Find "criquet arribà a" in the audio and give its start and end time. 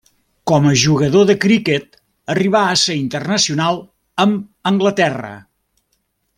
1.43-2.79